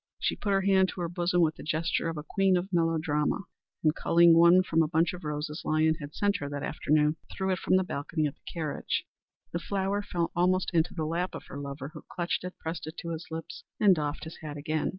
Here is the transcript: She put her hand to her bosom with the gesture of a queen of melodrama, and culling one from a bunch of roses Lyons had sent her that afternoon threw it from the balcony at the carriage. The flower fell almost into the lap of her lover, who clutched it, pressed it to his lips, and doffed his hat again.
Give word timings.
She 0.17 0.35
put 0.35 0.49
her 0.49 0.61
hand 0.61 0.89
to 0.89 1.01
her 1.01 1.07
bosom 1.09 1.41
with 1.41 1.57
the 1.57 1.61
gesture 1.63 2.09
of 2.09 2.17
a 2.17 2.23
queen 2.23 2.57
of 2.57 2.73
melodrama, 2.73 3.41
and 3.83 3.93
culling 3.93 4.35
one 4.35 4.63
from 4.63 4.81
a 4.81 4.87
bunch 4.87 5.13
of 5.13 5.23
roses 5.23 5.61
Lyons 5.63 5.97
had 5.99 6.15
sent 6.15 6.37
her 6.37 6.49
that 6.49 6.63
afternoon 6.63 7.17
threw 7.37 7.51
it 7.51 7.59
from 7.59 7.75
the 7.77 7.83
balcony 7.83 8.25
at 8.25 8.33
the 8.33 8.51
carriage. 8.51 9.05
The 9.51 9.59
flower 9.59 10.01
fell 10.01 10.31
almost 10.35 10.71
into 10.73 10.95
the 10.95 11.05
lap 11.05 11.35
of 11.35 11.45
her 11.49 11.59
lover, 11.59 11.89
who 11.89 12.03
clutched 12.11 12.43
it, 12.43 12.57
pressed 12.57 12.87
it 12.87 12.97
to 12.97 13.11
his 13.11 13.27
lips, 13.29 13.63
and 13.79 13.93
doffed 13.93 14.23
his 14.23 14.37
hat 14.37 14.57
again. 14.57 14.89